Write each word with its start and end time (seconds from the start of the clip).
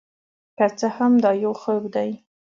که 0.57 0.65
څه 0.79 0.87
هم 0.97 1.13
دا 1.23 1.31
یو 1.43 1.53
خوب 1.61 1.83
دی، 1.95 2.09